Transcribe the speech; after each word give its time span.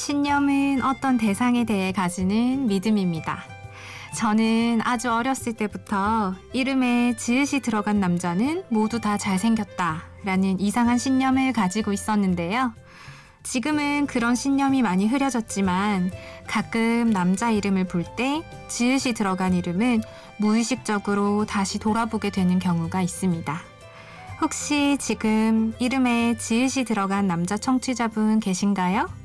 신념. 0.00 0.30
신념은 0.30 0.82
어떤 0.82 1.18
대상에 1.18 1.64
대해 1.64 1.92
가지는 1.92 2.66
믿음입니다. 2.66 3.44
저는 4.16 4.80
아주 4.82 5.12
어렸을 5.12 5.52
때부터 5.52 6.34
이름에 6.52 7.14
지읒이 7.16 7.60
들어간 7.60 8.00
남자는 8.00 8.64
모두 8.70 9.00
다 9.00 9.18
잘생겼다 9.18 10.02
라는 10.24 10.58
이상한 10.58 10.96
신념을 10.96 11.52
가지고 11.52 11.92
있었는데요. 11.92 12.72
지금은 13.42 14.06
그런 14.06 14.34
신념이 14.34 14.82
많이 14.82 15.06
흐려졌지만 15.06 16.10
가끔 16.46 17.10
남자 17.10 17.50
이름을 17.50 17.86
볼 17.86 18.04
때 18.16 18.42
지읒이 18.68 19.14
들어간 19.14 19.52
이름은 19.52 20.00
무의식적으로 20.38 21.44
다시 21.44 21.78
돌아보게 21.78 22.30
되는 22.30 22.58
경우가 22.58 23.02
있습니다. 23.02 23.60
혹시 24.40 24.96
지금 24.98 25.74
이름에 25.78 26.36
지읒이 26.38 26.84
들어간 26.84 27.26
남자 27.26 27.56
청취자분 27.58 28.40
계신가요? 28.40 29.19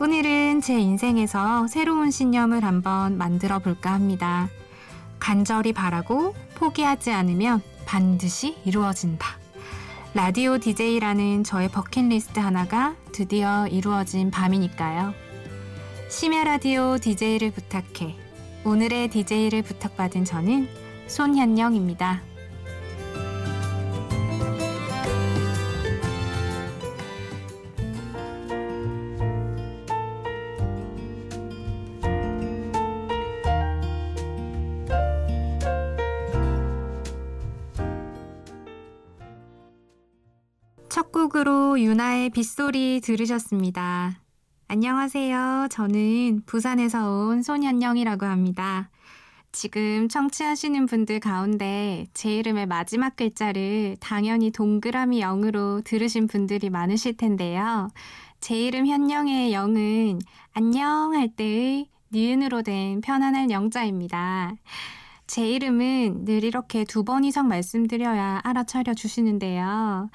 오늘은 0.00 0.60
제 0.60 0.78
인생에서 0.78 1.66
새로운 1.66 2.12
신념을 2.12 2.62
한번 2.62 3.18
만들어 3.18 3.58
볼까 3.58 3.92
합니다. 3.92 4.48
간절히 5.18 5.72
바라고 5.72 6.34
포기하지 6.54 7.10
않으면 7.10 7.60
반드시 7.84 8.56
이루어진다. 8.64 9.26
라디오 10.14 10.58
DJ라는 10.58 11.42
저의 11.42 11.68
버킷리스트 11.68 12.38
하나가 12.38 12.94
드디어 13.10 13.66
이루어진 13.66 14.30
밤이니까요. 14.30 15.14
심야 16.08 16.44
라디오 16.44 16.98
DJ를 16.98 17.50
부탁해. 17.50 18.14
오늘의 18.64 19.08
DJ를 19.08 19.62
부탁받은 19.62 20.24
저는 20.24 20.68
손현영입니다. 21.08 22.22
첫 41.08 41.12
곡으로 41.12 41.80
유나의 41.80 42.28
빗소리 42.30 43.00
들으셨습니다. 43.02 44.20
안녕하세요. 44.68 45.68
저는 45.70 46.42
부산에서 46.44 47.10
온 47.10 47.42
손현영이라고 47.42 48.26
합니다. 48.26 48.90
지금 49.50 50.08
청취하시는 50.10 50.84
분들 50.84 51.20
가운데 51.20 52.06
제 52.12 52.36
이름의 52.36 52.66
마지막 52.66 53.16
글자를 53.16 53.96
당연히 54.00 54.50
동그라미 54.50 55.20
0으로 55.22 55.82
들으신 55.82 56.26
분들이 56.26 56.68
많으실 56.68 57.16
텐데요. 57.16 57.88
제 58.40 58.60
이름 58.60 58.86
현영의 58.86 59.54
영은 59.54 60.18
안녕 60.52 61.14
할 61.14 61.34
때의 61.34 61.88
니은으로 62.12 62.60
된 62.62 63.00
편안한 63.00 63.50
영자입니다. 63.50 64.52
제 65.26 65.46
이름은 65.48 66.24
늘 66.26 66.44
이렇게 66.44 66.84
두 66.84 67.02
번 67.02 67.24
이상 67.24 67.48
말씀드려야 67.48 68.40
알아차려 68.44 68.92
주시는데요. 68.94 70.10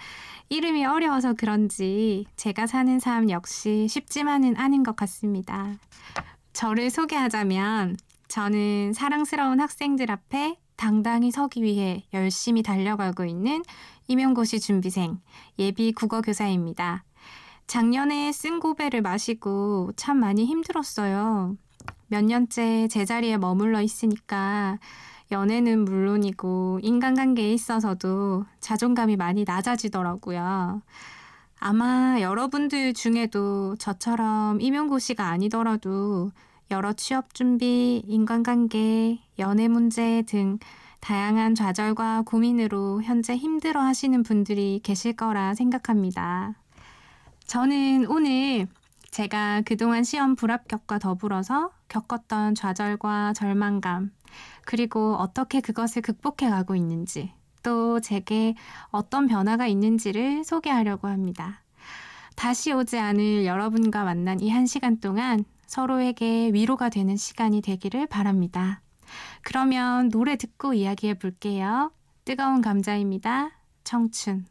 이름이 0.49 0.85
어려워서 0.85 1.33
그런지 1.33 2.25
제가 2.35 2.67
사는 2.67 2.99
삶 2.99 3.29
역시 3.29 3.87
쉽지만은 3.89 4.55
않은 4.57 4.83
것 4.83 4.95
같습니다. 4.95 5.73
저를 6.53 6.89
소개하자면 6.89 7.97
저는 8.27 8.93
사랑스러운 8.93 9.59
학생들 9.59 10.11
앞에 10.11 10.57
당당히 10.75 11.31
서기 11.31 11.63
위해 11.63 12.03
열심히 12.13 12.63
달려가고 12.63 13.25
있는 13.25 13.63
임용고시 14.07 14.59
준비생 14.59 15.19
예비 15.59 15.91
국어교사입니다. 15.91 17.03
작년에 17.67 18.31
쓴 18.31 18.59
고배를 18.59 19.01
마시고 19.01 19.91
참 19.95 20.19
많이 20.19 20.45
힘들었어요. 20.45 21.55
몇 22.07 22.23
년째 22.23 22.87
제자리에 22.89 23.37
머물러 23.37 23.81
있으니까 23.81 24.77
연애는 25.33 25.83
물론이고 25.83 26.79
인간관계에 26.81 27.51
있어서도 27.51 28.45
자존감이 28.61 29.17
많이 29.17 29.43
낮아지더라고요. 29.43 30.81
아마 31.59 32.21
여러분들 32.21 32.93
중에도 32.93 33.75
저처럼 33.77 34.61
임용고시가 34.61 35.27
아니더라도 35.27 36.31
여러 36.71 36.93
취업 36.93 37.33
준비, 37.33 38.01
인간관계, 38.05 39.19
연애 39.39 39.67
문제 39.67 40.21
등 40.21 40.59
다양한 41.01 41.55
좌절과 41.55 42.23
고민으로 42.25 43.03
현재 43.03 43.35
힘들어 43.35 43.81
하시는 43.81 44.23
분들이 44.23 44.79
계실 44.83 45.13
거라 45.15 45.53
생각합니다. 45.53 46.53
저는 47.45 48.05
오늘 48.07 48.67
제가 49.11 49.61
그동안 49.65 50.03
시험 50.03 50.35
불합격과 50.35 50.99
더불어서 50.99 51.71
겪었던 51.87 52.55
좌절과 52.55 53.33
절망감, 53.33 54.11
그리고 54.65 55.15
어떻게 55.15 55.61
그것을 55.61 56.01
극복해 56.01 56.49
가고 56.49 56.75
있는지, 56.75 57.31
또 57.63 57.99
제게 57.99 58.55
어떤 58.89 59.27
변화가 59.27 59.67
있는지를 59.67 60.43
소개하려고 60.43 61.07
합니다. 61.07 61.61
다시 62.35 62.71
오지 62.73 62.97
않을 62.97 63.45
여러분과 63.45 64.03
만난 64.03 64.39
이 64.41 64.49
한 64.49 64.65
시간 64.65 64.99
동안 64.99 65.45
서로에게 65.67 66.51
위로가 66.53 66.89
되는 66.89 67.15
시간이 67.15 67.61
되기를 67.61 68.07
바랍니다. 68.07 68.81
그러면 69.43 70.09
노래 70.09 70.35
듣고 70.35 70.73
이야기해 70.73 71.15
볼게요. 71.15 71.91
뜨거운 72.25 72.61
감자입니다. 72.61 73.51
청춘. 73.83 74.45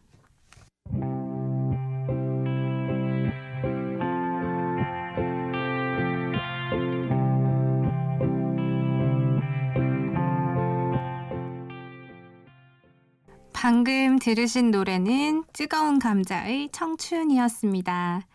방금 13.63 14.19
들으신 14.19 14.73
노래는 14.73 15.45
뜨거운 15.53 16.01
감자의 16.01 16.71
청춘이었습니다. 16.73 18.27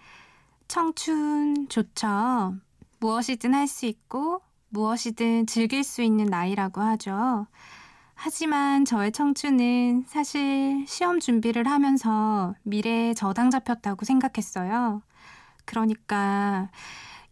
청춘 0.70 1.68
좋죠. 1.68 2.56
무엇이든 3.02 3.54
할 3.54 3.68
수 3.68 3.88
있고 3.88 4.42
무엇이든 4.70 5.46
즐길 5.48 5.84
수 5.84 6.02
있는 6.02 6.28
나이라고 6.28 6.80
하죠. 6.80 7.46
하지만 8.16 8.86
저의 8.86 9.12
청춘은 9.12 10.06
사실 10.08 10.86
시험 10.88 11.20
준비를 11.20 11.68
하면서 11.68 12.56
미래에 12.64 13.14
저당 13.14 13.50
잡혔다고 13.50 14.06
생각했어요. 14.06 15.02
그러니까 15.66 16.70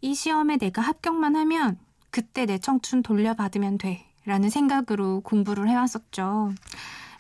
이 0.02 0.16
시험에 0.16 0.58
내가 0.58 0.82
합격만 0.82 1.38
하면 1.38 1.80
그때 2.12 2.46
내 2.46 2.58
청춘 2.58 3.04
돌려받으면 3.04 3.78
돼. 3.78 4.06
라는 4.26 4.50
생각으로 4.50 5.22
공부를 5.22 5.70
해왔었죠. 5.70 6.52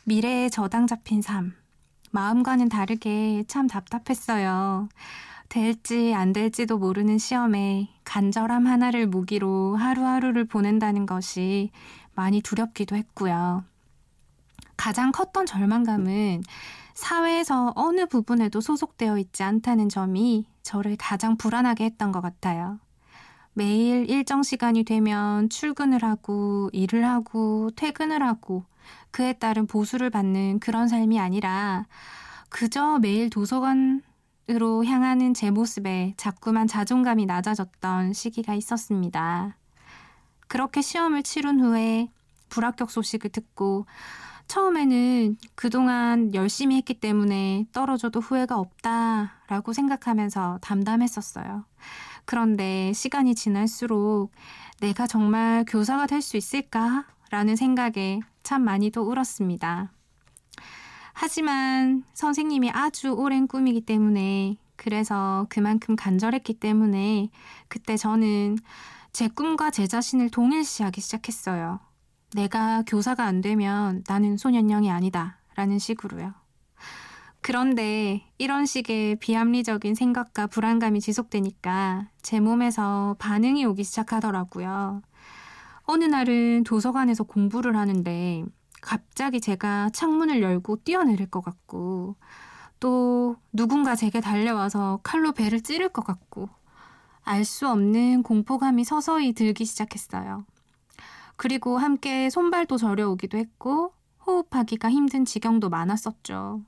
미래에 0.07 0.49
저당 0.49 0.85
잡힌 0.85 1.23
삶. 1.23 1.55
마음과는 2.11 2.69
다르게 2.69 3.43
참 3.47 3.65
답답했어요. 3.65 4.87
될지 5.49 6.13
안 6.13 6.31
될지도 6.31 6.77
모르는 6.77 7.17
시험에 7.17 7.89
간절함 8.03 8.67
하나를 8.67 9.07
무기로 9.07 9.75
하루하루를 9.75 10.45
보낸다는 10.45 11.07
것이 11.07 11.71
많이 12.13 12.41
두렵기도 12.41 12.95
했고요. 12.95 13.63
가장 14.77 15.11
컸던 15.11 15.47
절망감은 15.47 16.43
사회에서 16.93 17.73
어느 17.75 18.05
부분에도 18.05 18.61
소속되어 18.61 19.17
있지 19.17 19.41
않다는 19.41 19.89
점이 19.89 20.45
저를 20.61 20.97
가장 20.97 21.35
불안하게 21.35 21.83
했던 21.83 22.11
것 22.11 22.21
같아요. 22.21 22.79
매일 23.57 24.09
일정 24.09 24.43
시간이 24.43 24.83
되면 24.83 25.49
출근을 25.49 26.03
하고 26.03 26.69
일을 26.73 27.05
하고 27.05 27.71
퇴근을 27.77 28.21
하고 28.21 28.65
그에 29.11 29.31
따른 29.31 29.65
보수를 29.65 30.09
받는 30.09 30.59
그런 30.59 30.89
삶이 30.89 31.21
아니라 31.21 31.85
그저 32.49 32.99
매일 32.99 33.29
도서관으로 33.29 34.83
향하는 34.85 35.33
제 35.33 35.51
모습에 35.51 36.15
자꾸만 36.17 36.67
자존감이 36.67 37.25
낮아졌던 37.25 38.11
시기가 38.11 38.53
있었습니다. 38.55 39.55
그렇게 40.49 40.81
시험을 40.81 41.23
치른 41.23 41.61
후에 41.61 42.09
불합격 42.49 42.91
소식을 42.91 43.29
듣고 43.29 43.85
처음에는 44.47 45.37
그동안 45.55 46.33
열심히 46.33 46.75
했기 46.75 46.93
때문에 46.93 47.67
떨어져도 47.71 48.19
후회가 48.19 48.57
없다라고 48.59 49.71
생각하면서 49.71 50.59
담담했었어요. 50.61 51.63
그런데 52.25 52.91
시간이 52.93 53.35
지날수록 53.35 54.31
내가 54.79 55.07
정말 55.07 55.63
교사가 55.67 56.07
될 56.07 56.21
수 56.21 56.37
있을까? 56.37 57.05
라는 57.31 57.55
생각에 57.55 58.19
참 58.43 58.63
많이도 58.63 59.01
울었습니다. 59.01 59.91
하지만 61.13 62.03
선생님이 62.13 62.71
아주 62.71 63.11
오랜 63.11 63.47
꿈이기 63.47 63.81
때문에 63.81 64.57
그래서 64.75 65.45
그만큼 65.49 65.95
간절했기 65.95 66.55
때문에 66.55 67.29
그때 67.67 67.95
저는 67.97 68.57
제 69.13 69.27
꿈과 69.29 69.71
제 69.71 69.87
자신을 69.87 70.29
동일시하기 70.29 70.99
시작했어요. 70.99 71.79
내가 72.33 72.83
교사가 72.85 73.23
안 73.23 73.41
되면 73.41 74.03
나는 74.07 74.35
소년령이 74.37 74.91
아니다. 74.91 75.37
라는 75.55 75.79
식으로요. 75.79 76.33
그런데 77.45 78.23
이런 78.39 78.65
식의 78.65 79.17
비합리적인 79.17 79.93
생각과 79.93 80.47
불안감이 80.47 80.99
지속되니까 80.99 82.07
제 82.23 82.39
몸에서 82.39 83.15
반응이 83.19 83.65
오기 83.65 83.83
시작하더라고요. 83.83 85.03
어느 85.83 86.05
날은 86.05 86.63
도서관에서 86.63 87.23
공부를 87.25 87.75
하는데 87.77 88.43
갑자기 88.81 89.39
제가 89.39 89.91
창문을 89.91 90.41
열고 90.41 90.77
뛰어내릴 90.77 91.29
것 91.29 91.41
같고 91.41 92.15
또 92.79 93.35
누군가 93.53 93.95
제게 93.95 94.21
달려와서 94.21 95.01
칼로 95.03 95.31
배를 95.31 95.61
찌를 95.61 95.89
것 95.89 96.03
같고 96.03 96.49
알 97.25 97.45
수 97.45 97.69
없는 97.69 98.23
공포감이 98.23 98.83
서서히 98.83 99.33
들기 99.33 99.65
시작했어요. 99.65 100.45
그리고 101.35 101.77
함께 101.77 102.31
손발도 102.31 102.77
저려오기도 102.77 103.37
했고 103.37 103.93
호흡하기가 104.25 104.89
힘든 104.89 105.25
지경도 105.25 105.69
많았었죠. 105.69 106.63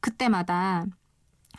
그때마다 0.00 0.86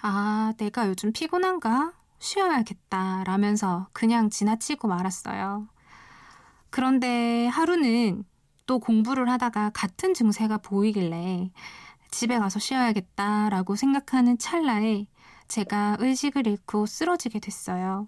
아, 0.02 0.54
내가 0.58 0.88
요즘 0.88 1.12
피곤한가? 1.12 1.94
쉬어야겠다. 2.20 3.24
라면서 3.26 3.88
그냥 3.94 4.30
지나치고 4.30 4.88
말았어요. 4.88 5.68
그런데 6.70 7.48
하루는 7.48 8.24
또 8.66 8.80
공부를 8.80 9.30
하다가 9.30 9.72
같은 9.74 10.14
증세가 10.14 10.58
보이길래 10.58 11.52
집에 12.10 12.40
가서 12.40 12.60
쉬어야겠다 12.60 13.50
라고 13.50 13.76
생각하는 13.76 14.38
찰나에 14.38 15.08
제가 15.48 15.98
의식을 16.00 16.48
잃고 16.48 16.86
쓰러지게 16.86 17.40
됐어요. 17.40 18.08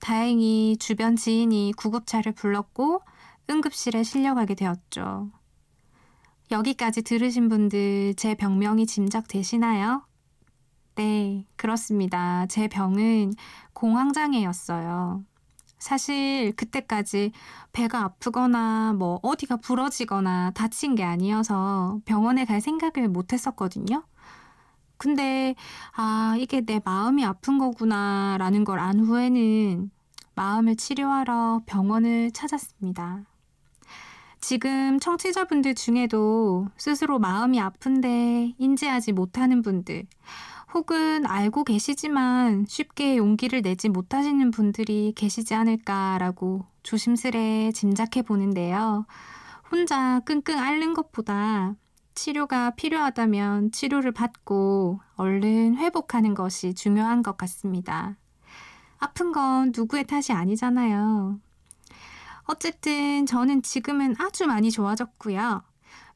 다행히 0.00 0.76
주변 0.78 1.14
지인이 1.16 1.74
구급차를 1.76 2.32
불렀고 2.32 3.02
응급실에 3.48 4.02
실려가게 4.02 4.54
되었죠. 4.54 5.30
여기까지 6.52 7.02
들으신 7.02 7.48
분들 7.48 8.14
제 8.16 8.34
병명이 8.34 8.86
짐작되시나요? 8.86 10.02
네, 10.96 11.46
그렇습니다. 11.56 12.46
제 12.46 12.68
병은 12.68 13.32
공황장애였어요. 13.72 15.24
사실 15.78 16.52
그때까지 16.56 17.32
배가 17.72 18.04
아프거나 18.04 18.92
뭐 18.92 19.18
어디가 19.22 19.56
부러지거나 19.56 20.52
다친 20.52 20.94
게 20.94 21.02
아니어서 21.04 22.00
병원에 22.04 22.44
갈 22.44 22.60
생각을 22.60 23.08
못 23.08 23.32
했었거든요. 23.32 24.04
근데 24.98 25.54
아, 25.96 26.36
이게 26.38 26.60
내 26.60 26.80
마음이 26.84 27.24
아픈 27.24 27.58
거구나 27.58 28.36
라는 28.38 28.64
걸 28.64 28.78
안 28.78 29.00
후에는 29.00 29.90
마음을 30.34 30.76
치료하러 30.76 31.62
병원을 31.66 32.30
찾았습니다. 32.32 33.24
지금 34.42 34.98
청취자분들 34.98 35.76
중에도 35.76 36.66
스스로 36.76 37.20
마음이 37.20 37.60
아픈데 37.60 38.54
인지하지 38.58 39.12
못하는 39.12 39.62
분들, 39.62 40.04
혹은 40.74 41.24
알고 41.26 41.62
계시지만 41.62 42.66
쉽게 42.66 43.16
용기를 43.18 43.62
내지 43.62 43.88
못하시는 43.88 44.50
분들이 44.50 45.12
계시지 45.14 45.54
않을까라고 45.54 46.64
조심스레 46.82 47.70
짐작해 47.72 48.22
보는데요. 48.22 49.06
혼자 49.70 50.18
끙끙 50.24 50.58
앓는 50.58 50.92
것보다 50.94 51.76
치료가 52.16 52.70
필요하다면 52.70 53.70
치료를 53.70 54.10
받고 54.10 54.98
얼른 55.14 55.76
회복하는 55.76 56.34
것이 56.34 56.74
중요한 56.74 57.22
것 57.22 57.36
같습니다. 57.36 58.16
아픈 58.98 59.30
건 59.30 59.70
누구의 59.72 60.04
탓이 60.04 60.32
아니잖아요. 60.32 61.38
어쨌든 62.52 63.24
저는 63.24 63.62
지금은 63.62 64.14
아주 64.18 64.46
많이 64.46 64.70
좋아졌고요. 64.70 65.62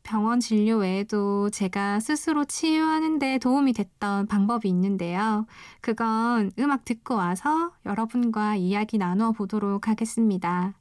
병원 0.02 0.38
진료 0.38 0.76
외에도 0.76 1.48
제가 1.48 1.98
스스로 1.98 2.44
치유하는 2.44 3.18
데 3.18 3.38
도움이 3.38 3.72
됐던 3.72 4.26
방법이 4.26 4.68
있는데요. 4.68 5.46
그건 5.80 6.52
음악 6.58 6.84
듣고 6.84 7.16
와서 7.16 7.72
여러분과 7.86 8.56
이야기 8.56 8.98
나누어 8.98 9.32
보도록 9.32 9.88
하겠습니다. 9.88 10.74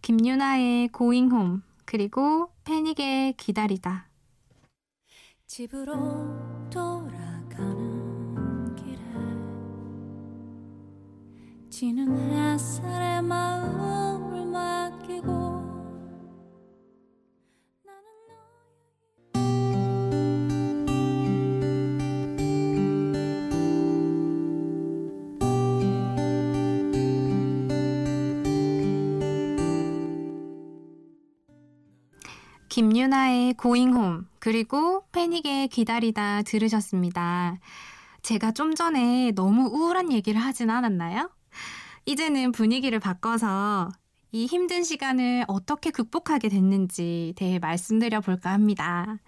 김유나의 0.00 0.88
Going 0.96 1.32
Home 1.32 1.60
그리고 1.84 2.50
패닉의 2.64 3.34
기다리다 3.34 4.06
집으로 5.46 5.92
돌아가는 6.70 8.74
길에 8.74 8.98
지는 11.68 12.08
마음을 13.22 13.24
맡기고 13.24 14.15
김유나의 32.76 33.54
Home 33.64 34.24
그리고 34.38 35.02
패닉의 35.10 35.68
기다리다 35.68 36.42
들으셨습니다. 36.42 37.56
제가 38.20 38.52
좀 38.52 38.74
전에 38.74 39.30
너무 39.34 39.70
우울한 39.72 40.12
얘기를 40.12 40.38
하진 40.38 40.68
않았나요? 40.68 41.30
이제는 42.04 42.52
분위기를 42.52 43.00
바꿔서 43.00 43.88
이 44.32 44.46
힘든 44.46 44.82
시간을 44.82 45.44
어떻게 45.48 45.90
극복하게 45.90 46.48
됐는지 46.48 47.34
대해 47.36 47.58
말씀드려 47.58 48.20
볼까 48.20 48.52
합니다. 48.52 49.18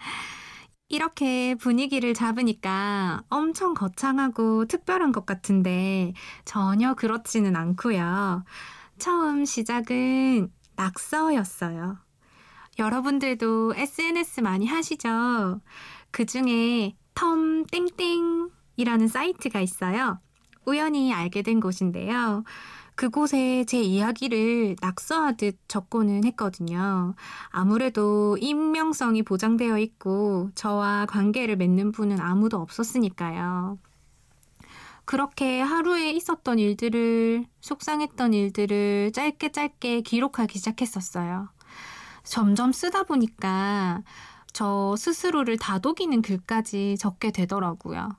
이렇게 0.89 1.55
분위기를 1.55 2.15
잡으니까 2.15 3.23
엄청 3.29 3.75
거창하고 3.75 4.65
특별한 4.67 5.13
것 5.13 5.27
같은데 5.27 6.15
전혀 6.45 6.95
그렇지는 6.95 7.57
않고요. 7.57 8.45
처음 8.99 9.45
시작은 9.45 10.51
낙서였어요. 10.77 11.99
여러분들도 12.79 13.75
SNS 13.77 14.41
많이 14.41 14.67
하시죠? 14.67 15.61
그 16.11 16.25
중에 16.25 16.97
텀 17.15 17.67
땡땡이라는 17.71 19.09
사이트가 19.09 19.61
있어요. 19.61 20.21
우연히 20.65 21.13
알게 21.13 21.43
된 21.43 21.61
곳인데요. 21.61 22.45
그곳에 22.99 23.65
제 23.65 23.81
이야기를 23.81 24.75
낙서하듯 24.81 25.57
적고는 25.69 26.25
했거든요. 26.25 27.15
아무래도 27.51 28.37
익명성이 28.41 29.23
보장되어 29.23 29.79
있고 29.79 30.51
저와 30.57 31.07
관계를 31.07 31.55
맺는 31.55 31.93
분은 31.93 32.19
아무도 32.19 32.57
없었으니까요. 32.59 33.79
그렇게 35.05 35.61
하루에 35.61 36.11
있었던 36.11 36.59
일들을, 36.59 37.47
속상했던 37.61 38.35
일들을 38.35 39.13
짧게 39.15 39.53
짧게 39.53 40.01
기록하기 40.01 40.59
시작했었어요. 40.59 41.51
점점 42.25 42.73
쓰다 42.73 43.05
보니까 43.05 44.03
저 44.53 44.97
스스로를 44.99 45.57
다독이는 45.57 46.21
글까지 46.21 46.97
적게 46.99 47.31
되더라고요. 47.31 48.17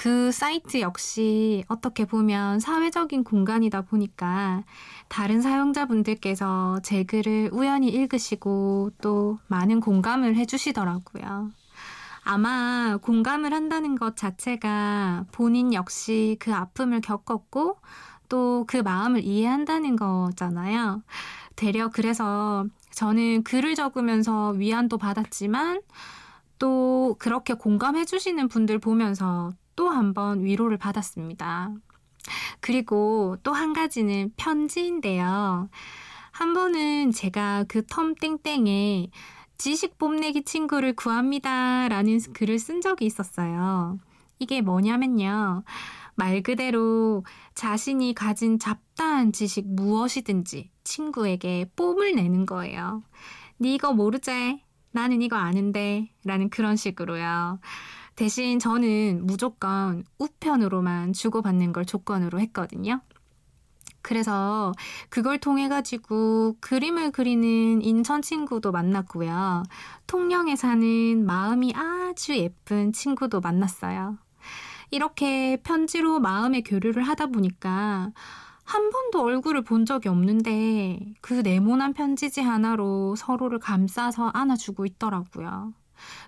그 0.00 0.32
사이트 0.32 0.80
역시 0.80 1.62
어떻게 1.68 2.06
보면 2.06 2.58
사회적인 2.58 3.22
공간이다 3.22 3.82
보니까 3.82 4.64
다른 5.08 5.42
사용자분들께서 5.42 6.80
제 6.82 7.04
글을 7.04 7.50
우연히 7.52 7.88
읽으시고 7.88 8.92
또 9.02 9.38
많은 9.48 9.80
공감을 9.80 10.36
해주시더라고요. 10.36 11.50
아마 12.24 12.96
공감을 13.02 13.52
한다는 13.52 13.94
것 13.94 14.16
자체가 14.16 15.26
본인 15.32 15.74
역시 15.74 16.38
그 16.40 16.54
아픔을 16.54 17.02
겪었고 17.02 17.76
또 18.30 18.64
그 18.66 18.78
마음을 18.78 19.22
이해한다는 19.22 19.96
거잖아요. 19.96 21.02
되려 21.56 21.90
그래서 21.90 22.64
저는 22.92 23.42
글을 23.42 23.74
적으면서 23.74 24.52
위안도 24.52 24.96
받았지만 24.96 25.82
또 26.58 27.16
그렇게 27.18 27.52
공감해 27.52 28.06
주시는 28.06 28.48
분들 28.48 28.78
보면서 28.78 29.52
또 29.80 29.88
한 29.88 30.12
번 30.12 30.44
위로를 30.44 30.76
받았습니다. 30.76 31.72
그리고 32.60 33.38
또 33.42 33.52
한 33.54 33.72
가지는 33.72 34.30
편지인데요. 34.36 35.70
한 36.32 36.52
번은 36.52 37.12
제가 37.12 37.64
그 37.64 37.80
텀 37.86 38.14
땡땡에 38.20 39.08
지식 39.56 39.96
뽐내기 39.96 40.44
친구를 40.44 40.94
구합니다. 40.94 41.88
라는 41.88 42.18
글을 42.34 42.58
쓴 42.58 42.82
적이 42.82 43.06
있었어요. 43.06 43.98
이게 44.38 44.60
뭐냐면요. 44.60 45.64
말 46.14 46.42
그대로 46.42 47.24
자신이 47.54 48.12
가진 48.14 48.58
잡다한 48.58 49.32
지식 49.32 49.66
무엇이든지 49.66 50.70
친구에게 50.84 51.70
뽐을 51.74 52.16
내는 52.16 52.44
거예요. 52.44 53.02
네 53.56 53.74
이거 53.74 53.94
모르지? 53.94 54.62
나는 54.92 55.22
이거 55.22 55.36
아는데. 55.36 56.10
라는 56.24 56.50
그런 56.50 56.76
식으로요. 56.76 57.60
대신 58.20 58.58
저는 58.58 59.24
무조건 59.24 60.04
우편으로만 60.18 61.14
주고받는 61.14 61.72
걸 61.72 61.86
조건으로 61.86 62.38
했거든요. 62.40 63.00
그래서 64.02 64.72
그걸 65.08 65.38
통해 65.38 65.70
가지고 65.70 66.54
그림을 66.60 67.12
그리는 67.12 67.80
인천 67.80 68.20
친구도 68.20 68.72
만났고요. 68.72 69.62
통영에 70.06 70.54
사는 70.54 71.24
마음이 71.24 71.72
아주 71.74 72.36
예쁜 72.36 72.92
친구도 72.92 73.40
만났어요. 73.40 74.18
이렇게 74.90 75.56
편지로 75.62 76.20
마음의 76.20 76.64
교류를 76.64 77.02
하다 77.02 77.28
보니까 77.28 78.12
한 78.64 78.90
번도 78.90 79.22
얼굴을 79.22 79.62
본 79.62 79.86
적이 79.86 80.10
없는데 80.10 81.14
그 81.22 81.40
네모난 81.42 81.94
편지지 81.94 82.42
하나로 82.42 83.16
서로를 83.16 83.60
감싸서 83.60 84.28
안아주고 84.34 84.84
있더라고요. 84.84 85.72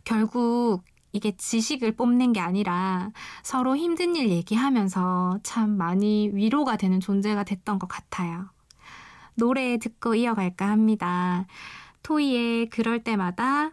결국 0.05 0.85
이게 1.13 1.37
지식을 1.37 1.93
뽐낸 1.93 2.33
게 2.33 2.41
아니라 2.41 3.11
서로 3.43 3.77
힘든 3.77 4.17
일 4.17 4.31
얘기하면서 4.31 5.41
참 5.43 5.77
많이 5.77 6.31
위로가 6.33 6.77
되는 6.77 7.01
존재가 7.01 7.45
됐던 7.45 7.79
것 7.79 7.87
같아요. 7.87 8.49
노래 9.35 9.79
듣고 9.79 10.15
이어갈까 10.15 10.69
합니다. 10.69 11.47
토이의 12.03 12.69
그럴 12.71 13.03
때마다 13.05 13.73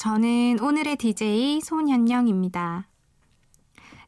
저는 0.00 0.60
오늘의 0.62 0.96
DJ 0.96 1.60
손현영입니다. 1.60 2.88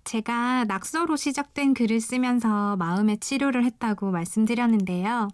제가 0.04 0.64
낙서로 0.64 1.16
시작된 1.16 1.74
글을 1.74 2.00
쓰면서 2.00 2.76
마음의 2.76 3.18
치료를 3.18 3.62
했다고 3.66 4.10
말씀드렸는데요. 4.10 5.28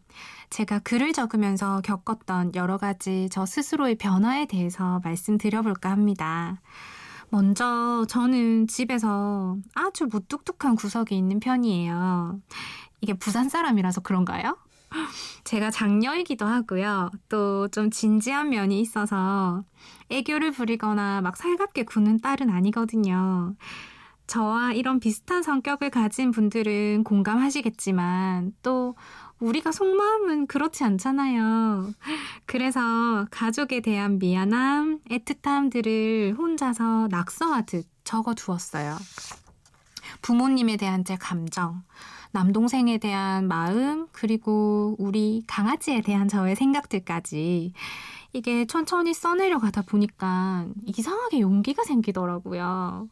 제가 0.51 0.81
글을 0.81 1.13
적으면서 1.13 1.81
겪었던 1.83 2.57
여러 2.57 2.77
가지 2.77 3.29
저 3.31 3.47
스스로의 3.47 3.95
변화에 3.99 4.47
대해서 4.47 5.01
말씀드려볼까 5.05 5.93
합니다. 5.93 6.61
먼저 7.29 8.05
저는 8.09 8.67
집에서 8.67 9.57
아주 9.77 10.09
무뚝뚝한 10.11 10.75
구석이 10.75 11.17
있는 11.17 11.39
편이에요. 11.39 12.41
이게 13.01 13.15
부산 13.15 13.49
사람이라서 13.49 14.01
그런가요? 14.01 14.57
제가 15.45 15.71
장녀이기도 15.71 16.47
하고요. 16.47 17.11
또 17.29 17.69
좀 17.71 17.91
진지한 17.91 18.51
면이 18.51 18.81
있어서 18.81 19.63
애교를 20.11 20.53
부리거나 20.53 21.21
막 21.21 21.37
살갑게 21.37 21.85
구는 21.85 22.21
딸은 22.21 22.51
아니거든요. 22.51 23.55
저와 24.27 24.73
이런 24.73 25.01
비슷한 25.01 25.43
성격을 25.43 25.91
가진 25.91 26.31
분들은 26.31 27.05
공감하시겠지만 27.05 28.53
또 28.63 28.95
우리가 29.41 29.73
속마음은 29.73 30.47
그렇지 30.49 30.85
않잖아요. 30.85 31.93
그래서 32.47 33.27
가족에 33.31 33.81
대한 33.81 34.19
미안함, 34.19 35.01
애틋함들을 35.11 36.37
혼자서 36.37 37.09
낙서하듯 37.11 37.87
적어 38.05 38.35
두었어요. 38.35 38.97
부모님에 40.23 40.77
대한 40.77 41.05
제 41.05 41.17
감정, 41.17 41.83
남동생에 42.33 42.99
대한 42.99 43.49
마음, 43.49 44.07
그리고 44.13 44.97
우리 44.99 45.43
강아지에 45.47 46.03
대한 46.03 46.29
저의 46.29 46.57
생각들까지 46.57 47.73
이게 48.33 48.67
천천히 48.67 49.15
써내려 49.15 49.59
가다 49.59 49.83
보니까 49.83 50.67
이상하게 50.85 51.41
용기가 51.41 51.85
생기더라고요. 51.85 53.09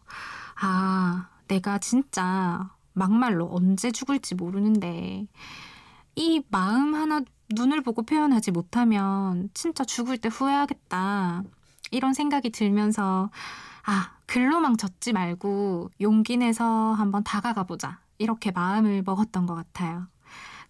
아, 0.61 1.29
내가 1.49 1.79
진짜 1.79 2.71
막말로 2.93 3.49
언제 3.53 3.91
죽을지 3.91 4.35
모르는데 4.35 5.27
이 6.15 6.43
마음 6.49 6.95
하나 6.95 7.21
눈을 7.55 7.83
보고 7.83 8.03
표현하지 8.03 8.51
못하면 8.51 9.51
진짜 9.55 9.85
죽을 9.85 10.19
때 10.19 10.29
후회하겠다. 10.29 11.45
이런 11.91 12.15
생각이 12.15 12.51
들면서 12.51 13.31
아, 13.85 14.13
글로망 14.27 14.77
젖지 14.77 15.13
말고 15.13 15.91
용기 16.01 16.37
내서 16.37 16.65
한번 16.65 17.23
다가가 17.23 17.65
보자. 17.65 18.01
이렇게 18.19 18.51
마음을 18.51 19.03
먹었던 19.05 19.47
것 19.47 19.55
같아요. 19.55 20.07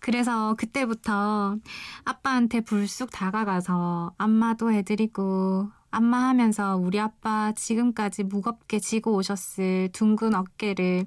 그래서 0.00 0.54
그때부터 0.54 1.56
아빠한테 2.04 2.60
불쑥 2.60 3.10
다가가서 3.10 4.14
안마도 4.18 4.70
해드리고 4.70 5.70
안마 5.90 6.28
하면서 6.28 6.76
우리 6.76 7.00
아빠 7.00 7.52
지금까지 7.52 8.24
무겁게 8.24 8.78
지고 8.78 9.14
오셨을 9.14 9.90
둥근 9.92 10.34
어깨를 10.34 11.06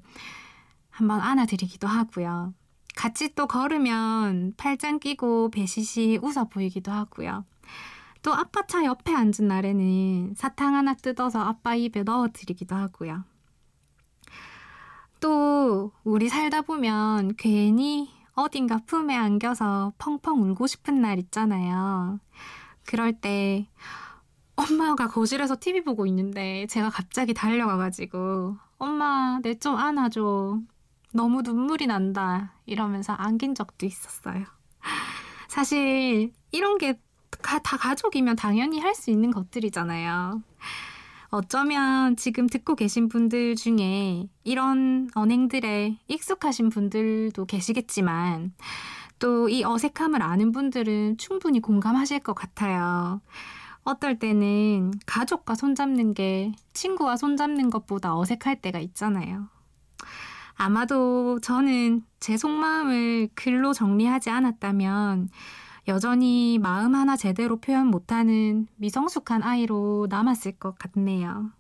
한번 0.89 1.21
안아드리기도 1.21 1.87
하고요. 1.87 2.53
같이 2.95 3.33
또 3.35 3.47
걸으면 3.47 4.53
팔짱 4.57 4.99
끼고 4.99 5.51
배시시 5.51 6.19
웃어 6.21 6.49
보이기도 6.49 6.91
하고요. 6.91 7.45
또 8.21 8.33
아빠 8.33 8.65
차 8.67 8.83
옆에 8.83 9.13
앉은 9.13 9.47
날에는 9.47 10.33
사탕 10.35 10.75
하나 10.75 10.93
뜯어서 10.93 11.39
아빠 11.39 11.75
입에 11.75 12.03
넣어드리기도 12.03 12.75
하고요. 12.75 13.23
또 15.19 15.91
우리 16.03 16.29
살다 16.29 16.61
보면 16.61 17.35
괜히 17.37 18.09
어딘가 18.33 18.79
품에 18.85 19.15
안겨서 19.15 19.93
펑펑 19.97 20.41
울고 20.43 20.67
싶은 20.67 21.01
날 21.01 21.19
있잖아요. 21.19 22.19
그럴 22.85 23.13
때 23.13 23.67
엄마가 24.55 25.07
거실에서 25.07 25.57
TV 25.59 25.83
보고 25.83 26.05
있는데 26.05 26.67
제가 26.67 26.89
갑자기 26.89 27.33
달려가가지고 27.33 28.57
엄마 28.77 29.39
내 29.41 29.55
좀 29.55 29.75
안아줘. 29.77 30.59
너무 31.13 31.41
눈물이 31.41 31.87
난다. 31.87 32.53
이러면서 32.65 33.13
안긴 33.13 33.55
적도 33.55 33.85
있었어요. 33.85 34.45
사실 35.47 36.33
이런 36.51 36.77
게 36.77 36.99
다 37.41 37.77
가족이면 37.77 38.35
당연히 38.35 38.79
할 38.81 38.93
수 38.95 39.11
있는 39.11 39.31
것들이잖아요. 39.31 40.41
어쩌면 41.31 42.15
지금 42.15 42.47
듣고 42.47 42.75
계신 42.75 43.07
분들 43.07 43.55
중에 43.55 44.27
이런 44.43 45.09
언행들에 45.13 45.97
익숙하신 46.07 46.69
분들도 46.69 47.45
계시겠지만 47.45 48.53
또 49.19 49.49
이 49.49 49.63
어색함을 49.63 50.21
아는 50.21 50.51
분들은 50.51 51.17
충분히 51.17 51.59
공감하실 51.59 52.19
것 52.21 52.33
같아요. 52.33 53.21
어떨 53.83 54.17
때는 54.17 54.93
가족과 55.05 55.55
손잡는 55.55 56.13
게 56.13 56.53
친구와 56.73 57.17
손잡는 57.17 57.69
것보다 57.69 58.17
어색할 58.17 58.61
때가 58.61 58.79
있잖아요. 58.79 59.47
아마도 60.55 61.39
저는 61.41 62.03
제 62.19 62.37
속마음을 62.37 63.29
글로 63.35 63.73
정리하지 63.73 64.29
않았다면 64.29 65.29
여전히 65.89 66.57
마음 66.59 66.95
하나 66.95 67.17
제대로 67.17 67.57
표현 67.57 67.87
못하는 67.87 68.67
미성숙한 68.77 69.43
아이로 69.43 70.07
남았을 70.09 70.53
것 70.53 70.77
같네요. 70.77 71.51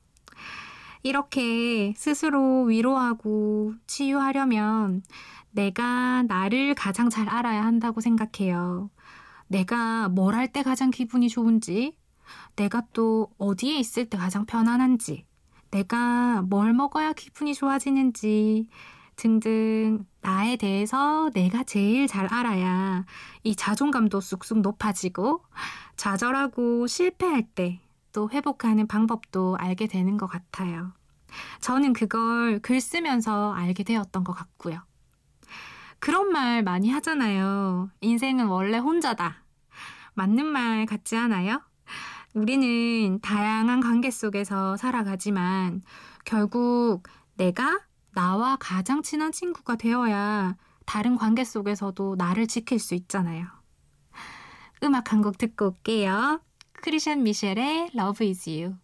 이렇게 1.03 1.93
스스로 1.95 2.63
위로하고 2.63 3.73
치유하려면 3.87 5.03
내가 5.51 6.23
나를 6.23 6.75
가장 6.75 7.09
잘 7.09 7.27
알아야 7.29 7.65
한다고 7.65 8.01
생각해요. 8.01 8.89
내가 9.47 10.09
뭘 10.09 10.35
할 10.35 10.47
때 10.51 10.61
가장 10.63 10.91
기분이 10.91 11.29
좋은지, 11.29 11.97
내가 12.55 12.83
또 12.93 13.29
어디에 13.39 13.77
있을 13.79 14.09
때 14.09 14.17
가장 14.17 14.45
편안한지, 14.45 15.25
내가 15.71 16.43
뭘 16.43 16.73
먹어야 16.73 17.13
기분이 17.13 17.53
좋아지는지, 17.55 18.67
등등 19.15 20.05
나에 20.21 20.57
대해서 20.57 21.29
내가 21.33 21.63
제일 21.63 22.07
잘 22.07 22.31
알아야 22.33 23.05
이 23.43 23.55
자존감도 23.55 24.21
쑥쑥 24.21 24.61
높아지고 24.61 25.43
좌절하고 25.95 26.87
실패할 26.87 27.43
때 27.43 27.79
또 28.11 28.29
회복하는 28.29 28.87
방법도 28.87 29.57
알게 29.57 29.87
되는 29.87 30.17
것 30.17 30.27
같아요. 30.27 30.91
저는 31.61 31.93
그걸 31.93 32.59
글 32.59 32.81
쓰면서 32.81 33.53
알게 33.53 33.83
되었던 33.83 34.23
것 34.23 34.33
같고요. 34.33 34.81
그런 35.99 36.31
말 36.31 36.63
많이 36.63 36.89
하잖아요. 36.89 37.89
인생은 38.01 38.47
원래 38.47 38.77
혼자다. 38.77 39.43
맞는 40.13 40.45
말 40.45 40.85
같지 40.85 41.17
않아요? 41.17 41.61
우리는 42.33 43.19
다양한 43.21 43.79
관계 43.79 44.11
속에서 44.11 44.77
살아가지만 44.77 45.83
결국 46.25 47.03
내가 47.35 47.79
나와 48.13 48.57
가장 48.59 49.01
친한 49.03 49.31
친구가 49.31 49.75
되어야 49.75 50.55
다른 50.85 51.15
관계 51.15 51.43
속에서도 51.43 52.15
나를 52.17 52.47
지킬 52.47 52.79
수 52.79 52.95
있잖아요. 52.95 53.45
음악 54.83 55.11
한 55.13 55.21
곡 55.21 55.37
듣고 55.37 55.67
올게요. 55.67 56.41
크리션 56.73 57.23
미셸의 57.23 57.91
Love 57.95 58.27
is 58.27 58.49
You. 58.49 58.75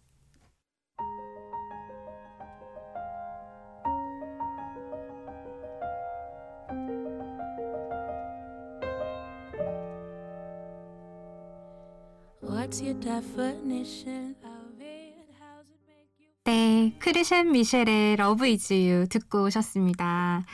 네, 16.46 16.94
크리션 17.00 17.50
미셸의 17.50 18.14
러브 18.14 18.46
이즈 18.46 18.72
유 18.74 19.08
듣고 19.08 19.46
오셨습니다. 19.46 20.44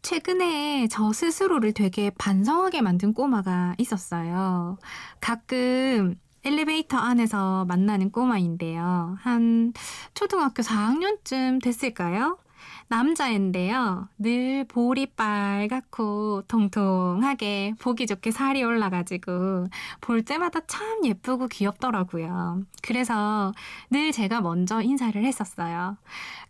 최근에 0.00 0.88
저 0.90 1.12
스스로를 1.12 1.74
되게 1.74 2.08
반성하게 2.08 2.80
만든 2.80 3.12
꼬마가 3.12 3.74
있었어요. 3.76 4.78
가끔 5.20 6.14
엘리베이터 6.42 6.96
안에서 6.96 7.66
만나는 7.66 8.12
꼬마인데요. 8.12 9.18
한 9.20 9.74
초등학교 10.14 10.62
4학년쯤 10.62 11.62
됐을까요? 11.62 12.38
남자인데요. 12.88 14.08
늘 14.18 14.64
볼이 14.64 15.06
빨갛고 15.06 16.42
통통하게 16.48 17.74
보기 17.78 18.06
좋게 18.06 18.30
살이 18.30 18.64
올라가지고 18.64 19.68
볼 20.00 20.22
때마다 20.22 20.60
참 20.66 21.04
예쁘고 21.04 21.48
귀엽더라고요. 21.48 22.62
그래서 22.82 23.52
늘 23.90 24.12
제가 24.12 24.40
먼저 24.40 24.82
인사를 24.82 25.22
했었어요. 25.24 25.96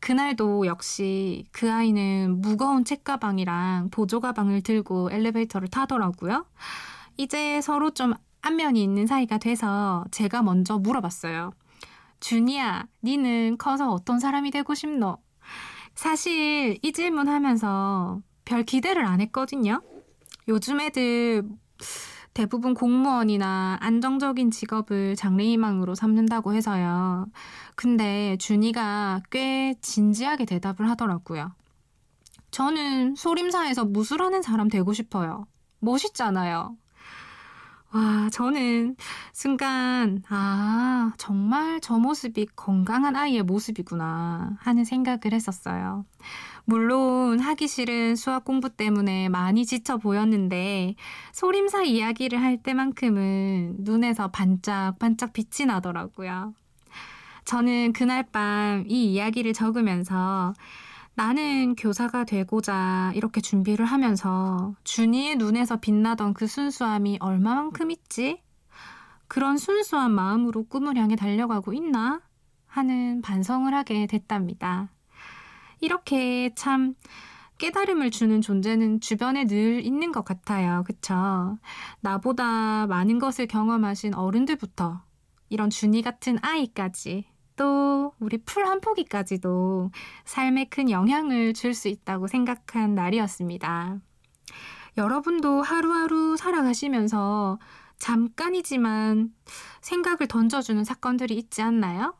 그날도 0.01 0.67
역시 0.67 1.45
그 1.53 1.71
아이는 1.71 2.41
무거운 2.41 2.85
책가방이랑 2.85 3.91
보조가방을 3.91 4.63
들고 4.63 5.11
엘리베이터를 5.13 5.69
타더라고요. 5.69 6.47
이제 7.17 7.61
서로 7.61 7.91
좀 7.91 8.15
안면이 8.43 8.83
있는 8.83 9.07
사이가 9.07 9.39
돼서 9.39 10.05
제가 10.11 10.43
먼저 10.43 10.79
물어봤어요. 10.79 11.53
준이야, 12.21 12.87
니는 13.03 13.57
커서 13.59 13.91
어떤 13.93 14.19
사람이 14.19 14.51
되고 14.51 14.75
싶노? 14.75 15.19
사실 15.95 16.79
이 16.83 16.93
질문 16.93 17.29
하면서 17.29 18.21
별 18.45 18.65
기대를 18.65 19.05
안 19.05 19.21
했거든요. 19.21 19.83
요즘 20.49 20.81
애들 20.81 21.45
대부분 22.33 22.75
공무원이나 22.75 23.79
안정적인 23.81 24.51
직업을 24.51 25.17
장래희망으로 25.17 25.95
삼는다고 25.95 26.55
해서요. 26.55 27.27
근데 27.75 28.37
준이가 28.39 29.23
꽤 29.31 29.75
진지하게 29.81 30.45
대답을 30.45 30.89
하더라고요. 30.91 31.53
저는 32.51 33.15
소림사에서 33.17 33.85
무술하는 33.85 34.43
사람 34.43 34.69
되고 34.69 34.93
싶어요. 34.93 35.47
멋있잖아요. 35.81 36.77
와, 37.93 38.29
저는 38.31 38.95
순간, 39.33 40.23
아, 40.29 41.13
정말 41.19 41.81
저 41.81 41.99
모습이 41.99 42.47
건강한 42.55 43.17
아이의 43.17 43.43
모습이구나 43.43 44.57
하는 44.61 44.85
생각을 44.85 45.33
했었어요. 45.33 46.05
물론 46.65 47.41
하기 47.41 47.67
싫은 47.67 48.15
수학 48.15 48.45
공부 48.45 48.69
때문에 48.71 49.29
많이 49.29 49.67
지쳐 49.67 49.97
보였는데 49.97 50.95
소림사 51.33 51.83
이야기를 51.83 52.41
할 52.41 52.63
때만큼은 52.63 53.79
눈에서 53.81 54.29
반짝반짝 54.31 55.33
빛이 55.33 55.67
나더라고요. 55.67 56.55
저는 57.45 57.93
그날 57.93 58.23
밤 58.23 58.85
이 58.89 59.13
이야기를 59.13 59.53
적으면서 59.53 60.55
나는 61.21 61.77
교사가 61.77 62.25
되고자 62.25 63.13
이렇게 63.15 63.43
준비를 63.43 63.85
하면서 63.85 64.75
준이의 64.85 65.37
눈에서 65.37 65.77
빛나던 65.77 66.33
그 66.33 66.47
순수함이 66.47 67.19
얼마만큼 67.21 67.91
있지? 67.91 68.41
그런 69.29 69.59
순수한 69.59 70.13
마음으로 70.13 70.65
꿈을 70.65 70.97
향해 70.97 71.17
달려가고 71.17 71.75
있나? 71.75 72.23
하는 72.67 73.21
반성을 73.21 73.75
하게 73.75 74.07
됐답니다. 74.07 74.89
이렇게 75.83 76.55
참 76.55 76.95
깨달음을 77.59 78.11
주는 78.11 78.41
존재는 78.41 79.01
주변에 79.01 79.45
늘 79.45 79.85
있는 79.85 80.13
것 80.13 80.25
같아요. 80.25 80.85
그쵸? 80.87 81.59
나보다 82.01 82.87
많은 82.87 83.19
것을 83.19 83.47
경험하신 83.47 84.15
어른들부터 84.15 85.03
이런 85.51 85.69
준이 85.69 86.01
같은 86.01 86.39
아이까지 86.41 87.27
또 87.61 88.15
우리 88.21 88.39
풀 88.39 88.67
한 88.67 88.81
포기까지도 88.81 89.91
삶에 90.25 90.65
큰 90.71 90.89
영향을 90.89 91.53
줄 91.53 91.75
수 91.75 91.89
있다고 91.89 92.27
생각한 92.27 92.95
날이었습니다. 92.95 93.99
여러분도 94.97 95.61
하루하루 95.61 96.39
살아가시면서 96.39 97.59
잠깐이지만 97.99 99.35
생각을 99.83 100.27
던져주는 100.27 100.83
사건들이 100.85 101.37
있지 101.37 101.61
않나요? 101.61 102.15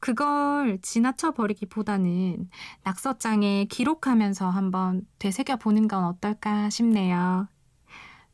그걸 0.00 0.80
지나쳐 0.82 1.30
버리기보다는 1.34 2.50
낙서장에 2.82 3.66
기록하면서 3.66 4.50
한번 4.50 5.06
되새겨 5.20 5.58
보는 5.58 5.86
건 5.86 6.02
어떨까 6.04 6.68
싶네요. 6.68 7.46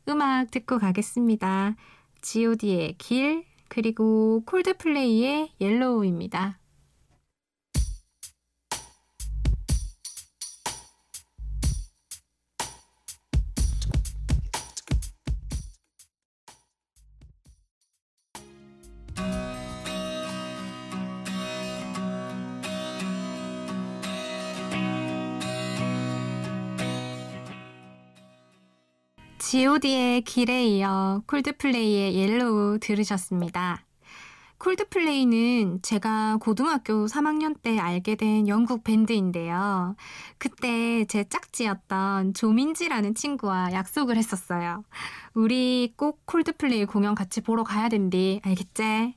음악 0.09 0.49
듣고 0.49 0.79
가겠습니다. 0.79 1.75
god의 2.23 2.95
길, 2.97 3.45
그리고 3.67 4.43
콜드플레이의 4.45 5.51
옐로우입니다. 5.59 6.59
god의 29.81 30.21
길에 30.21 30.65
이어 30.67 31.21
Coldplay의 31.27 32.15
Yellow 32.15 32.79
들으셨습니다. 32.79 33.83
Coldplay는 34.57 35.81
제가 35.81 36.37
고등학교 36.39 37.07
3학년 37.07 37.61
때 37.61 37.77
알게 37.77 38.15
된 38.15 38.47
영국 38.47 38.85
밴드인데요. 38.85 39.97
그때 40.37 41.03
제 41.05 41.25
짝지였던 41.25 42.35
조민지라는 42.35 43.15
친구와 43.15 43.73
약속을 43.73 44.15
했었어요. 44.15 44.85
우리 45.33 45.93
꼭 45.97 46.25
콜드플레이 46.25 46.85
공연 46.85 47.13
같이 47.13 47.41
보러 47.41 47.63
가야 47.63 47.89
된디, 47.89 48.39
알겠지? 48.45 49.15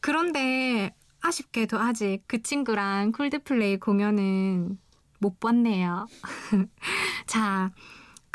그런데 0.00 0.94
아쉽게도 1.22 1.78
아직 1.78 2.22
그 2.26 2.42
친구랑 2.42 3.12
콜드플레이 3.12 3.78
공연은 3.78 4.78
못 5.20 5.40
봤네요. 5.40 6.06
자, 7.26 7.70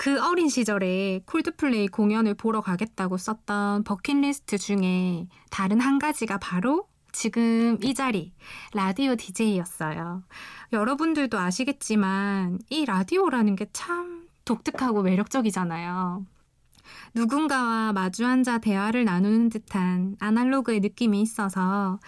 그 0.02 0.20
어린 0.20 0.50
시절에 0.50 1.22
콜드플레이 1.28 1.88
공연을 1.88 2.34
보러 2.34 2.60
가겠다고 2.62 3.18
썼던 3.18 3.84
버킷리스트 3.84 4.58
중에 4.58 5.28
다른 5.52 5.80
한 5.80 6.00
가지가 6.00 6.40
바로 6.40 6.88
지금 7.12 7.78
이 7.84 7.94
자리, 7.94 8.34
라디오 8.74 9.16
DJ였어요. 9.16 10.24
여러분들도 10.74 11.38
아시겠지만 11.38 12.58
이 12.72 12.86
라디오라는 12.86 13.56
게 13.56 13.68
참 13.74 14.28
독특하고 14.44 15.04
매력적이잖아요. 15.04 16.26
누군가와 17.14 17.94
마주 17.94 18.26
앉아 18.26 18.58
대화를 18.58 19.06
나누는 19.06 19.50
듯한 19.50 20.16
아날로그의 20.20 20.80
느낌이 20.80 21.22
있어서 21.22 22.00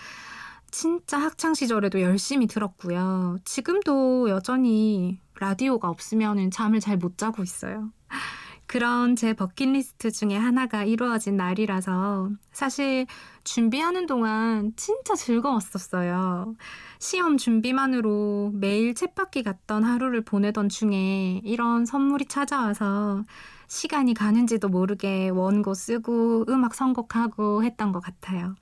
진짜 0.72 1.20
학창 1.20 1.54
시절에도 1.54 2.02
열심히 2.02 2.48
들었고요. 2.48 3.38
지금도 3.46 4.32
여전히 4.32 5.20
라디오가 5.40 5.90
없으면 5.90 6.52
잠을 6.52 6.80
잘 6.80 6.98
못 6.98 7.18
자고 7.18 7.44
있어요. 7.44 7.92
그런 8.68 9.16
제 9.16 9.34
버킷리스트 9.34 10.10
중에 10.12 10.36
하나가 10.38 10.84
이루어진 10.84 11.38
날이라서 11.38 12.30
사실 12.52 13.06
준비하는 13.44 14.06
동안 14.08 14.74
진짜 14.76 15.16
즐거웠었어요. 15.16 16.56
시험 17.00 17.38
준비만으로 17.38 18.52
매일 18.56 18.94
챗바퀴 18.94 19.44
갔던 19.44 19.84
하루를 19.84 20.22
보내던 20.24 20.70
중에 20.70 21.42
이런 21.44 21.86
선물이 21.86 22.26
찾아와서 22.26 23.24
시간이 23.68 24.14
가는지도 24.14 24.70
모르게 24.70 25.30
원고 25.30 25.74
쓰고 25.74 26.46
음악 26.50 26.74
선곡하고 26.76 27.64
했던 27.64 27.92
것 27.92 28.00
같아요. 28.00 28.56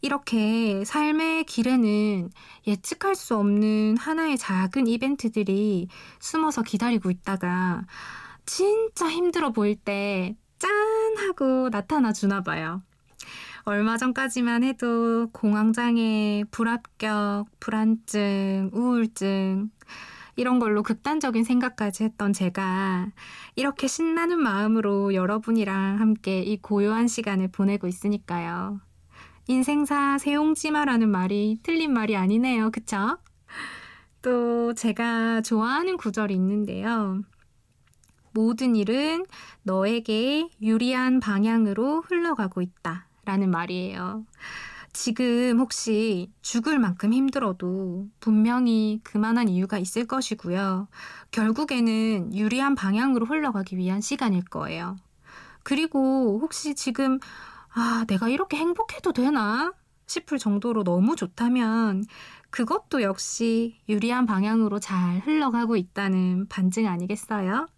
이렇게 0.00 0.84
삶의 0.84 1.44
길에는 1.44 2.30
예측할 2.66 3.14
수 3.14 3.36
없는 3.36 3.96
하나의 3.96 4.38
작은 4.38 4.86
이벤트들이 4.86 5.88
숨어서 6.20 6.62
기다리고 6.62 7.10
있다가 7.10 7.84
진짜 8.46 9.10
힘들어 9.10 9.52
보일 9.52 9.76
때 9.76 10.36
짠! 10.58 10.70
하고 11.18 11.68
나타나 11.70 12.12
주나 12.12 12.42
봐요. 12.42 12.82
얼마 13.64 13.98
전까지만 13.98 14.64
해도 14.64 15.28
공황장애, 15.32 16.44
불합격, 16.50 17.46
불안증, 17.60 18.70
우울증, 18.72 19.70
이런 20.36 20.58
걸로 20.58 20.82
극단적인 20.82 21.44
생각까지 21.44 22.04
했던 22.04 22.32
제가 22.32 23.10
이렇게 23.56 23.88
신나는 23.88 24.38
마음으로 24.38 25.12
여러분이랑 25.12 26.00
함께 26.00 26.40
이 26.40 26.56
고요한 26.62 27.08
시간을 27.08 27.48
보내고 27.48 27.88
있으니까요. 27.88 28.80
인생사 29.50 30.18
세용지마라는 30.18 31.08
말이 31.08 31.58
틀린 31.62 31.94
말이 31.94 32.14
아니네요. 32.16 32.70
그쵸? 32.70 33.16
또 34.20 34.74
제가 34.74 35.40
좋아하는 35.40 35.96
구절이 35.96 36.34
있는데요. 36.34 37.22
모든 38.32 38.76
일은 38.76 39.24
너에게 39.62 40.50
유리한 40.60 41.18
방향으로 41.18 42.02
흘러가고 42.02 42.60
있다. 42.60 43.06
라는 43.24 43.50
말이에요. 43.50 44.26
지금 44.92 45.58
혹시 45.60 46.30
죽을 46.42 46.78
만큼 46.78 47.14
힘들어도 47.14 48.06
분명히 48.20 49.00
그만한 49.02 49.48
이유가 49.48 49.78
있을 49.78 50.06
것이고요. 50.06 50.88
결국에는 51.30 52.34
유리한 52.34 52.74
방향으로 52.74 53.24
흘러가기 53.24 53.78
위한 53.78 54.02
시간일 54.02 54.44
거예요. 54.44 54.96
그리고 55.62 56.38
혹시 56.42 56.74
지금 56.74 57.18
아, 57.74 58.04
내가 58.08 58.28
이렇게 58.28 58.56
행복해도 58.56 59.12
되나? 59.12 59.72
싶을 60.06 60.38
정도로 60.38 60.84
너무 60.84 61.16
좋다면 61.16 62.04
그것도 62.50 63.02
역시 63.02 63.78
유리한 63.88 64.24
방향으로 64.26 64.78
잘 64.80 65.20
흘러가고 65.20 65.76
있다는 65.76 66.46
반증 66.48 66.86
아니겠어요? 66.86 67.68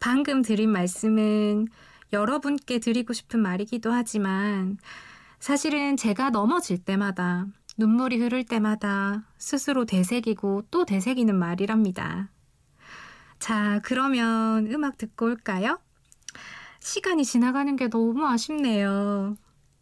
방금 0.00 0.42
드린 0.42 0.70
말씀은 0.70 1.68
여러분께 2.12 2.78
드리고 2.78 3.12
싶은 3.12 3.40
말이기도 3.40 3.92
하지만 3.92 4.78
사실은 5.38 5.96
제가 5.96 6.30
넘어질 6.30 6.78
때마다 6.78 7.46
눈물이 7.76 8.18
흐를 8.18 8.44
때마다 8.44 9.24
스스로 9.36 9.84
되새기고 9.84 10.62
또 10.70 10.84
되새기는 10.84 11.36
말이랍니다. 11.36 12.30
자, 13.38 13.80
그러면 13.84 14.70
음악 14.72 14.96
듣고 14.96 15.26
올까요? 15.26 15.78
시간이 16.84 17.24
지나가는 17.24 17.74
게 17.76 17.88
너무 17.88 18.26
아쉽네요. 18.26 19.36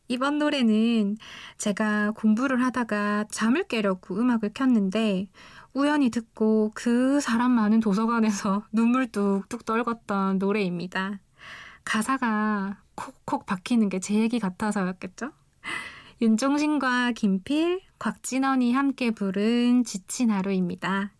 이번 0.06 0.38
노래는 0.38 1.16
제가 1.58 2.12
공부를 2.12 2.62
하다가 2.62 3.24
잠을 3.28 3.64
깨려고 3.64 4.16
음악을 4.16 4.52
켰는데 4.54 5.26
우연히 5.74 6.10
듣고 6.10 6.70
그 6.74 7.20
사람 7.20 7.50
많은 7.52 7.80
도서관에서 7.80 8.64
눈물 8.72 9.08
뚝뚝 9.08 9.64
떨궜던 9.64 10.38
노래입니다. 10.38 11.18
가사가 11.84 12.80
콕콕 12.94 13.46
박히는 13.46 13.88
게 13.88 13.98
제 13.98 14.14
얘기 14.14 14.38
같아서였겠죠? 14.38 15.32
윤종신과 16.20 17.12
김필, 17.12 17.80
곽진원이 17.98 18.72
함께 18.74 19.10
부른 19.10 19.82
지친 19.82 20.30
하루입니다. 20.30 21.10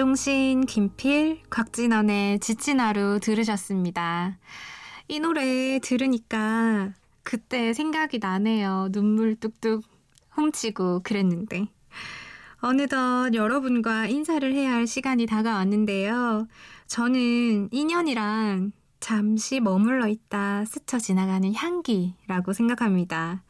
윤종신, 0.00 0.64
김필, 0.64 1.42
곽진원의 1.50 2.40
지친 2.40 2.80
하루 2.80 3.20
들으셨습니다. 3.20 4.38
이 5.08 5.20
노래 5.20 5.78
들으니까 5.78 6.94
그때 7.22 7.74
생각이 7.74 8.18
나네요. 8.18 8.88
눈물 8.92 9.36
뚝뚝 9.36 9.84
훔치고 10.30 11.02
그랬는데. 11.02 11.66
어느덧 12.62 13.34
여러분과 13.34 14.06
인사를 14.06 14.50
해야 14.54 14.72
할 14.72 14.86
시간이 14.86 15.26
다가왔는데요. 15.26 16.48
저는 16.86 17.68
인연이란 17.70 18.72
잠시 19.00 19.60
머물러 19.60 20.08
있다 20.08 20.64
스쳐 20.64 20.98
지나가는 20.98 21.52
향기라고 21.52 22.54
생각합니다. 22.54 23.42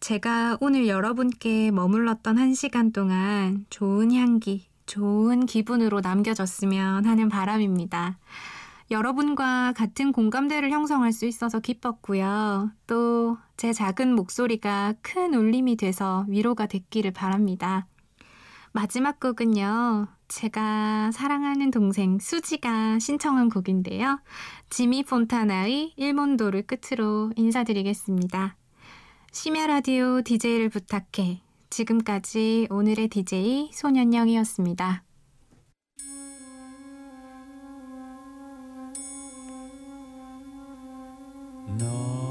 제가 0.00 0.56
오늘 0.62 0.88
여러분께 0.88 1.70
머물렀던 1.72 2.38
한 2.38 2.54
시간 2.54 2.90
동안 2.90 3.66
좋은 3.68 4.14
향기, 4.14 4.70
좋은 4.90 5.46
기분으로 5.46 6.00
남겨졌으면 6.00 7.04
하는 7.04 7.28
바람입니다. 7.28 8.18
여러분과 8.90 9.72
같은 9.76 10.10
공감대를 10.10 10.70
형성할 10.72 11.12
수 11.12 11.26
있어서 11.26 11.60
기뻤고요. 11.60 12.72
또 12.88 13.38
제 13.60 13.74
작은 13.74 14.14
목소리가 14.14 14.94
큰 15.02 15.34
울림이 15.34 15.76
돼서 15.76 16.24
위로가 16.30 16.64
됐기를 16.64 17.10
바랍니다. 17.10 17.86
마지막 18.72 19.20
곡은요. 19.20 20.08
제가 20.28 21.10
사랑하는 21.12 21.70
동생 21.70 22.18
수지가 22.18 22.98
신청한 23.00 23.50
곡인데요. 23.50 24.18
지미 24.70 25.02
폰타나의 25.02 25.92
일몬도를 25.94 26.66
끝으로 26.66 27.32
인사드리겠습니다. 27.36 28.56
심야 29.30 29.66
라디오 29.66 30.22
DJ를 30.22 30.70
부탁해. 30.70 31.42
지금까지 31.70 32.66
오늘의 32.70 33.08
DJ 33.08 33.70
소년영이었습니다. 33.72 35.04
No. 41.78 42.29